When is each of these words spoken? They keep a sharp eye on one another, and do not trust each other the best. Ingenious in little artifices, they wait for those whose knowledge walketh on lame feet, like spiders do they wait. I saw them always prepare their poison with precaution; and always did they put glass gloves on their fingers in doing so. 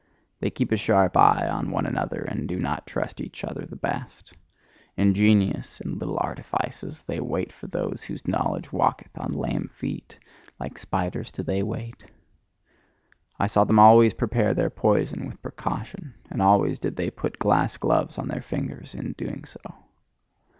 They 0.39 0.49
keep 0.49 0.71
a 0.71 0.77
sharp 0.77 1.15
eye 1.15 1.47
on 1.47 1.69
one 1.69 1.85
another, 1.85 2.23
and 2.23 2.47
do 2.49 2.57
not 2.57 2.87
trust 2.87 3.21
each 3.21 3.43
other 3.43 3.67
the 3.67 3.75
best. 3.75 4.33
Ingenious 4.97 5.79
in 5.79 5.99
little 5.99 6.17
artifices, 6.19 7.03
they 7.03 7.19
wait 7.19 7.53
for 7.53 7.67
those 7.67 8.01
whose 8.01 8.27
knowledge 8.27 8.73
walketh 8.73 9.15
on 9.19 9.31
lame 9.31 9.67
feet, 9.71 10.17
like 10.59 10.79
spiders 10.79 11.31
do 11.31 11.43
they 11.43 11.61
wait. 11.61 12.03
I 13.39 13.45
saw 13.45 13.63
them 13.63 13.77
always 13.77 14.15
prepare 14.15 14.55
their 14.55 14.71
poison 14.71 15.27
with 15.27 15.39
precaution; 15.43 16.15
and 16.31 16.41
always 16.41 16.79
did 16.79 16.95
they 16.95 17.11
put 17.11 17.37
glass 17.37 17.77
gloves 17.77 18.17
on 18.17 18.27
their 18.27 18.41
fingers 18.41 18.95
in 18.95 19.13
doing 19.19 19.45
so. 19.45 19.61